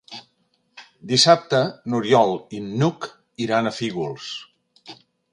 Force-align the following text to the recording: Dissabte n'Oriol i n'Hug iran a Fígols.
Dissabte 1.09 1.59
n'Oriol 1.93 2.33
i 2.59 2.61
n'Hug 2.69 3.07
iran 3.47 3.69
a 3.69 3.75
Fígols. 3.81 4.31